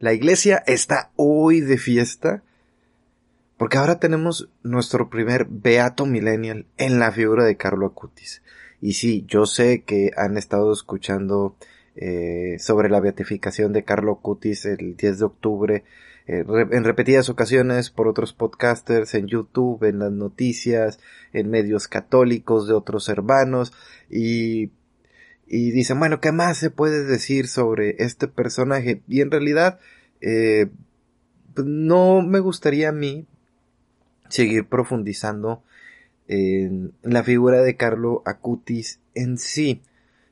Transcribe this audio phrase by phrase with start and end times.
[0.00, 2.44] La iglesia está hoy de fiesta
[3.56, 8.40] porque ahora tenemos nuestro primer Beato Millennial en la figura de Carlo Acutis.
[8.80, 11.56] Y sí, yo sé que han estado escuchando
[11.96, 15.84] eh, sobre la beatificación de Carlo Acutis el 10 de octubre
[16.28, 21.00] eh, en repetidas ocasiones por otros podcasters en YouTube, en las noticias,
[21.32, 23.72] en medios católicos de otros hermanos
[24.08, 24.70] y
[25.48, 29.02] y dicen, bueno, ¿qué más se puede decir sobre este personaje?
[29.08, 29.80] Y en realidad,
[30.20, 30.68] eh,
[31.54, 33.26] pues no me gustaría a mí
[34.28, 35.62] seguir profundizando
[36.28, 39.82] en la figura de Carlo Acutis en sí,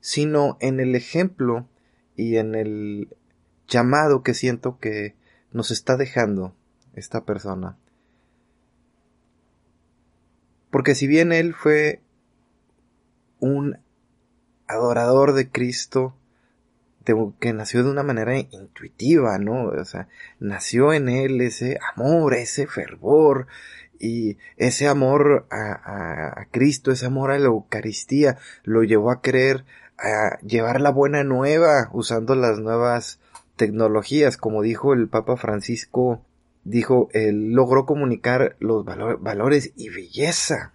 [0.00, 1.68] sino en el ejemplo
[2.16, 3.08] y en el
[3.68, 5.14] llamado que siento que
[5.52, 6.54] nos está dejando
[6.94, 7.76] esta persona.
[10.70, 12.00] Porque si bien él fue
[13.38, 13.78] un
[14.66, 16.14] adorador de Cristo,
[17.40, 19.66] que nació de una manera intuitiva, ¿no?
[19.68, 20.08] O sea,
[20.40, 23.46] nació en él ese amor, ese fervor
[23.98, 29.64] y ese amor a, a, Cristo, ese amor a la Eucaristía, lo llevó a querer
[29.98, 33.20] a llevar la buena nueva usando las nuevas
[33.56, 36.24] tecnologías, como dijo el Papa Francisco,
[36.64, 40.74] dijo, él logró comunicar los valores y belleza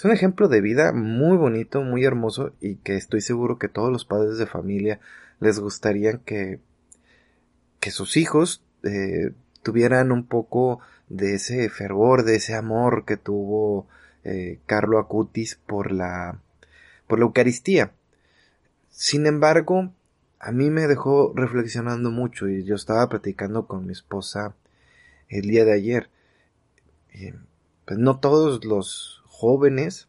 [0.00, 3.92] es un ejemplo de vida muy bonito, muy hermoso y que estoy seguro que todos
[3.92, 4.98] los padres de familia
[5.40, 6.58] les gustaría que,
[7.80, 9.32] que sus hijos eh,
[9.62, 10.80] tuvieran un poco
[11.10, 13.88] de ese fervor, de ese amor que tuvo
[14.24, 16.40] eh, Carlo Acutis por la,
[17.06, 17.92] por la Eucaristía.
[18.88, 19.92] Sin embargo,
[20.38, 24.54] a mí me dejó reflexionando mucho y yo estaba platicando con mi esposa
[25.28, 26.08] el día de ayer.
[27.84, 30.06] pues no todos los jóvenes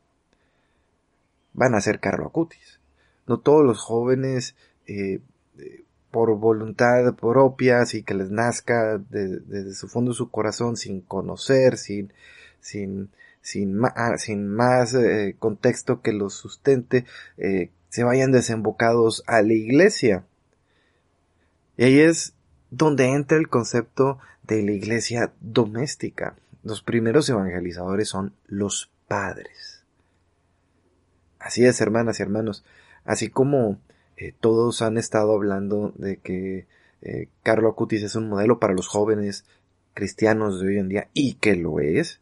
[1.54, 2.80] van a ser Carlo Acutis.
[3.28, 4.56] No todos los jóvenes,
[4.88, 5.20] eh,
[5.58, 11.00] eh, por voluntad propia, así que les nazca desde su fondo de su corazón, sin
[11.00, 12.12] conocer, sin,
[12.60, 13.10] sin,
[13.42, 17.06] sin, ah, sin más eh, contexto que los sustente,
[17.38, 20.26] se vayan desembocados a la iglesia.
[21.78, 22.34] Y ahí es
[22.70, 26.36] donde entra el concepto de la iglesia doméstica.
[26.64, 29.84] Los primeros evangelizadores son los padres.
[31.38, 32.64] Así es, hermanas y hermanos.
[33.04, 33.78] Así como
[34.16, 36.66] eh, todos han estado hablando de que
[37.02, 39.44] eh, Carlo es un modelo para los jóvenes
[39.94, 42.22] cristianos de hoy en día, y que lo es,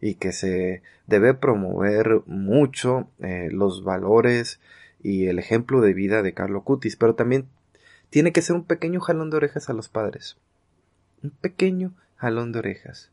[0.00, 4.58] y que se debe promover mucho eh, los valores
[5.02, 7.46] y el ejemplo de vida de Carlo Acutis, pero también
[8.08, 10.38] tiene que ser un pequeño jalón de orejas a los padres.
[11.22, 13.10] Un pequeño jalón de orejas.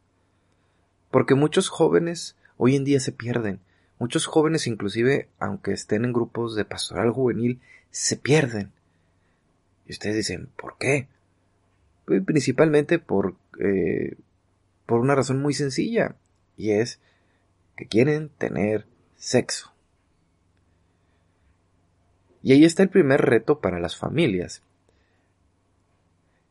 [1.12, 3.62] Porque muchos jóvenes hoy en día se pierden.
[4.00, 8.74] Muchos jóvenes, inclusive, aunque estén en grupos de pastoral juvenil, se pierden.
[9.88, 11.08] Y ustedes dicen, ¿por qué?
[12.06, 14.18] Pues, principalmente por, eh,
[14.86, 16.18] por una razón muy sencilla,
[16.58, 17.00] y es
[17.78, 19.74] que quieren tener sexo.
[22.44, 24.64] Y ahí está el primer reto para las familias.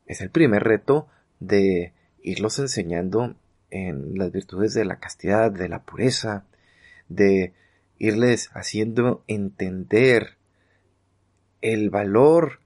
[0.07, 1.07] Es el primer reto
[1.39, 1.93] de
[2.23, 3.37] irlos enseñando
[3.71, 6.45] en las virtudes de la castidad, de la pureza,
[7.09, 7.53] de
[7.99, 10.37] irles haciendo entender
[11.61, 12.61] el valor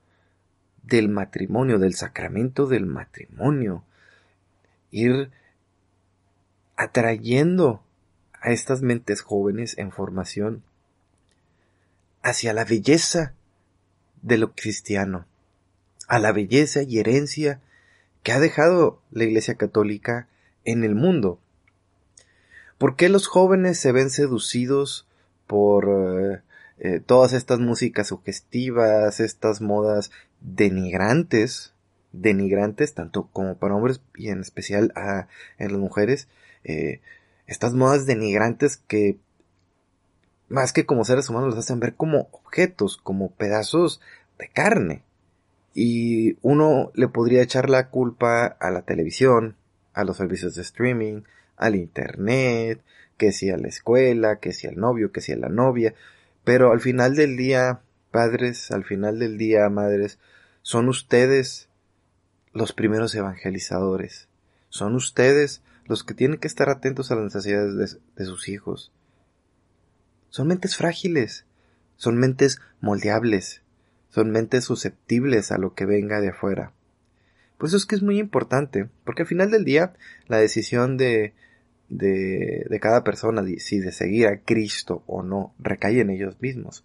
[0.82, 3.84] del matrimonio, del sacramento del matrimonio,
[4.90, 5.30] ir
[6.76, 7.82] atrayendo
[8.40, 10.62] a estas mentes jóvenes en formación
[12.22, 13.34] hacia la belleza
[14.20, 15.26] de lo cristiano,
[16.08, 17.60] a la belleza y herencia
[18.22, 20.28] que ha dejado la Iglesia Católica
[20.64, 21.38] en el mundo.
[22.78, 25.06] ¿Por qué los jóvenes se ven seducidos
[25.46, 26.40] por eh,
[26.78, 30.10] eh, todas estas músicas sugestivas, estas modas
[30.40, 31.74] denigrantes,
[32.12, 35.28] denigrantes tanto como para hombres y en especial a,
[35.58, 36.28] en las mujeres,
[36.64, 37.00] eh,
[37.46, 39.18] estas modas denigrantes que
[40.48, 44.00] más que como seres humanos los hacen ver como objetos, como pedazos
[44.38, 45.02] de carne.
[45.74, 49.56] Y uno le podría echar la culpa a la televisión,
[49.94, 51.22] a los servicios de streaming,
[51.56, 52.82] al internet,
[53.16, 55.94] que si a la escuela, que si al novio, que si a la novia,
[56.44, 57.80] pero al final del día,
[58.10, 60.18] padres, al final del día, madres,
[60.62, 61.68] son ustedes
[62.52, 64.28] los primeros evangelizadores.
[64.68, 68.92] Son ustedes los que tienen que estar atentos a las necesidades de, sus hijos.
[70.30, 71.44] Son mentes frágiles,
[71.96, 73.62] son mentes moldeables,
[74.08, 76.72] son mentes susceptibles a lo que venga de afuera.
[77.62, 79.92] Por eso es que es muy importante, porque al final del día
[80.26, 81.32] la decisión de,
[81.88, 86.84] de, de cada persona, si de seguir a Cristo o no, recae en ellos mismos.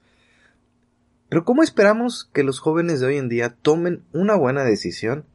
[1.29, 5.25] Pero ¿cómo esperamos que los jóvenes de hoy en día tomen una buena decisión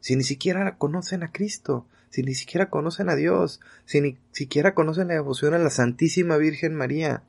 [0.00, 4.74] si ni siquiera conocen a Cristo, si ni siquiera conocen a Dios, si ni siquiera
[4.74, 7.22] conocen la devoción a la Santísima Virgen María,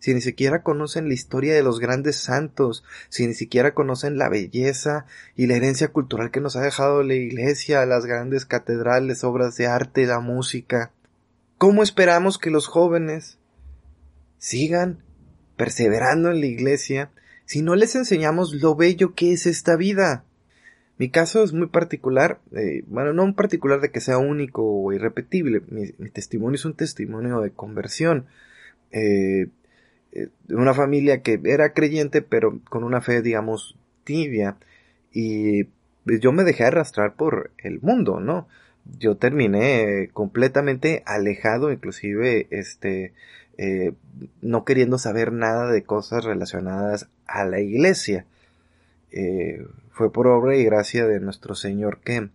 [0.00, 4.30] si ni siquiera conocen la historia de los grandes santos, si ni siquiera conocen la
[4.30, 5.04] belleza
[5.36, 9.66] y la herencia cultural que nos ha dejado la Iglesia, las grandes catedrales, obras de
[9.66, 10.90] arte, la música.
[11.58, 13.38] ¿Cómo esperamos que los jóvenes
[14.38, 15.04] sigan
[15.56, 17.10] perseverando en la Iglesia
[17.44, 20.24] si no les enseñamos lo bello que es esta vida?
[20.96, 24.92] Mi caso es muy particular, eh, bueno, no un particular de que sea único o
[24.92, 28.26] irrepetible, mi, testimonio es un testimonio de conversión.
[28.92, 29.48] Eh,
[30.12, 34.56] eh, una familia que era creyente, pero con una fe, digamos, tibia.
[35.12, 35.64] Y
[36.04, 38.48] pues, yo me dejé arrastrar por el mundo, ¿no?
[38.98, 43.12] Yo terminé completamente alejado, inclusive, este,
[43.58, 43.92] eh,
[44.42, 48.26] no queriendo saber nada de cosas relacionadas a la iglesia.
[49.12, 52.30] Eh, fue por obra y gracia de nuestro Señor que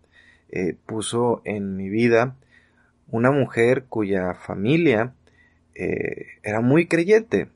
[0.86, 2.38] puso en mi vida
[3.10, 5.13] una mujer cuya familia
[5.74, 7.50] era muy creyente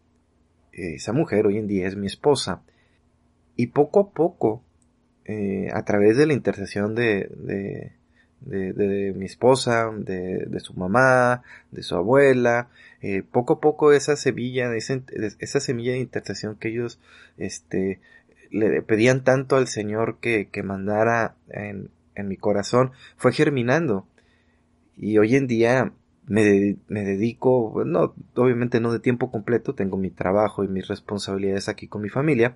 [0.73, 2.61] esa mujer hoy en día es mi esposa.
[3.55, 4.63] Y poco a poco,
[5.25, 7.29] eh, a través de la intercesión de,
[8.41, 12.69] de, mi esposa, de, de, su mamá, de su abuela,
[13.01, 15.01] eh, poco a poco esa semilla, esa,
[15.39, 16.99] esa semilla de intercesión que ellos
[17.37, 17.99] este,
[18.49, 24.07] le pedían tanto al Señor que, que mandara en, en mi corazón, fue germinando.
[24.97, 25.93] Y hoy en día
[26.29, 31.67] me, me dedico, no, obviamente no de tiempo completo, tengo mi trabajo y mis responsabilidades
[31.67, 32.55] aquí con mi familia,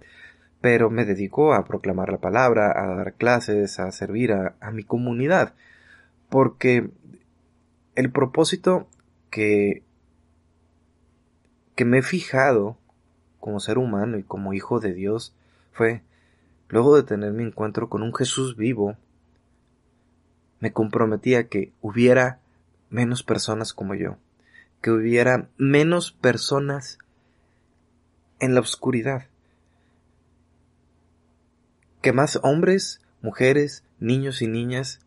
[0.62, 4.84] pero me dedico a proclamar la palabra, a dar clases, a servir a, a mi
[4.84, 5.56] comunidad,
[6.30, 6.92] porque
[7.96, 8.88] el propósito
[9.32, 9.82] que,
[11.76, 12.78] que me he fijado
[13.40, 15.36] como ser humano y como hijo de Dios
[15.72, 16.04] fue,
[16.70, 18.98] luego de tener mi encuentro con un Jesús vivo,
[20.60, 22.40] me comprometí a que hubiera
[22.94, 24.18] menos personas como yo,
[24.82, 27.00] que hubiera menos personas
[28.40, 29.26] en la oscuridad,
[32.02, 35.00] que más hombres, mujeres, niños y niñas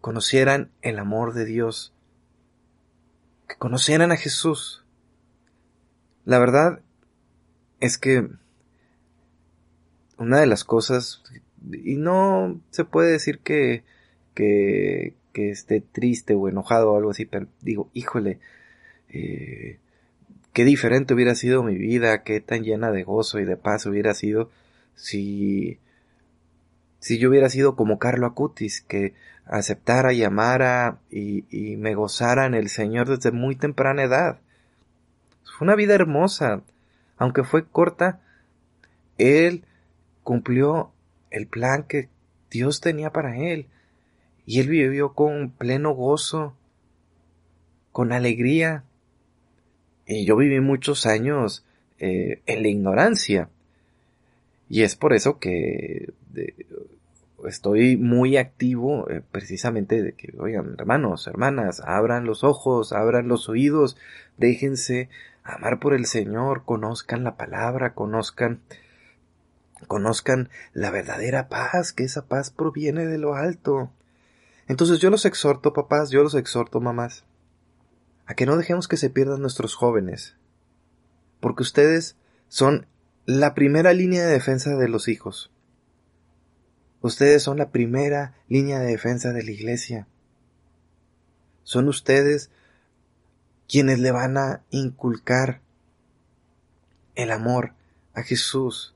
[0.00, 1.94] conocieran el amor de Dios,
[3.46, 4.84] que conocieran a Jesús.
[6.24, 6.80] La verdad
[7.78, 8.28] es que
[10.16, 11.22] una de las cosas,
[11.70, 13.84] y no se puede decir que,
[14.34, 18.40] que, que esté triste o enojado o algo así, pero digo, híjole,
[19.08, 19.78] eh,
[20.52, 24.14] qué diferente hubiera sido mi vida, qué tan llena de gozo y de paz hubiera
[24.14, 24.50] sido
[24.96, 25.78] si,
[26.98, 29.14] si yo hubiera sido como Carlo Acutis, que
[29.44, 34.40] aceptara y amara y, y me gozara en el Señor desde muy temprana edad.
[35.44, 36.62] Fue una vida hermosa,
[37.16, 38.22] aunque fue corta,
[39.18, 39.62] él
[40.24, 40.90] cumplió
[41.30, 42.08] el plan que
[42.50, 43.68] Dios tenía para él
[44.48, 46.54] y él vivió con pleno gozo,
[47.92, 48.82] con alegría.
[50.06, 51.66] Y yo viví muchos años
[51.98, 53.50] eh, en la ignorancia.
[54.70, 56.14] Y es por eso que
[57.46, 63.50] estoy muy activo eh, precisamente de que, oigan, hermanos, hermanas, abran los ojos, abran los
[63.50, 63.98] oídos,
[64.38, 65.10] déjense
[65.44, 68.60] amar por el Señor, conozcan la palabra, conozcan,
[69.88, 73.90] conozcan la verdadera paz, que esa paz proviene de lo alto.
[74.68, 77.24] Entonces yo los exhorto, papás, yo los exhorto, mamás,
[78.26, 80.36] a que no dejemos que se pierdan nuestros jóvenes,
[81.40, 82.16] porque ustedes
[82.48, 82.86] son
[83.24, 85.50] la primera línea de defensa de los hijos.
[87.00, 90.06] Ustedes son la primera línea de defensa de la iglesia.
[91.62, 92.50] Son ustedes
[93.68, 95.60] quienes le van a inculcar
[97.14, 97.74] el amor
[98.14, 98.94] a Jesús,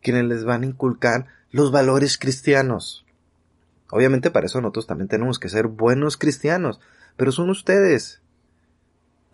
[0.00, 3.01] quienes les van a inculcar los valores cristianos.
[3.94, 6.80] Obviamente para eso nosotros también tenemos que ser buenos cristianos,
[7.18, 8.22] pero son ustedes.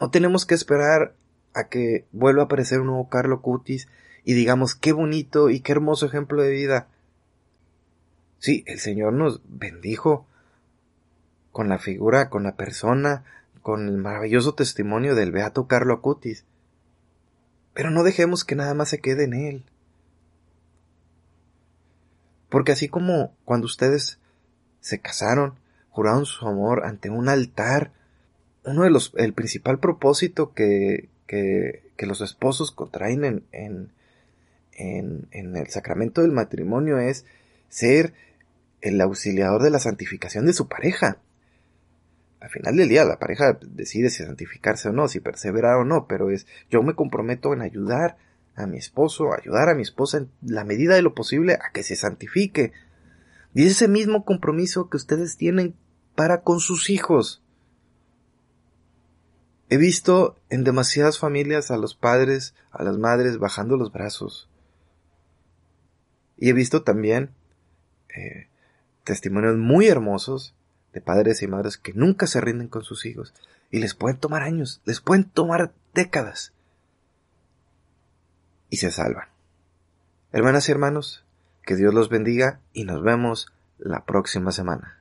[0.00, 1.14] No tenemos que esperar
[1.54, 3.86] a que vuelva a aparecer un nuevo Carlo Cutis
[4.24, 6.88] y digamos qué bonito y qué hermoso ejemplo de vida.
[8.40, 10.26] Sí, el Señor nos bendijo
[11.52, 13.22] con la figura, con la persona,
[13.62, 16.44] con el maravilloso testimonio del beato Carlo Acutis.
[17.74, 19.64] Pero no dejemos que nada más se quede en él.
[22.48, 24.18] Porque así como cuando ustedes
[24.88, 25.54] se casaron,
[25.90, 27.92] juraron su amor ante un altar,
[28.64, 33.92] uno de los, el principal propósito que, que, que los esposos contraen en, en,
[34.72, 37.24] en, en el sacramento del matrimonio es
[37.68, 38.14] ser
[38.80, 41.18] el auxiliador de la santificación de su pareja.
[42.40, 46.06] Al final del día la pareja decide si santificarse o no, si perseverar o no,
[46.06, 48.16] pero es yo me comprometo en ayudar
[48.54, 51.82] a mi esposo, ayudar a mi esposa en la medida de lo posible a que
[51.82, 52.72] se santifique.
[53.58, 55.74] Y es ese mismo compromiso que ustedes tienen
[56.14, 57.42] para con sus hijos.
[59.68, 64.48] He visto en demasiadas familias a los padres, a las madres bajando los brazos.
[66.36, 67.30] Y he visto también
[68.16, 68.46] eh,
[69.02, 70.54] testimonios muy hermosos
[70.92, 73.34] de padres y madres que nunca se rinden con sus hijos.
[73.72, 76.52] Y les pueden tomar años, les pueden tomar décadas.
[78.70, 79.26] Y se salvan.
[80.30, 81.24] Hermanas y hermanos,
[81.68, 84.97] que Dios los bendiga y nos vemos la próxima semana.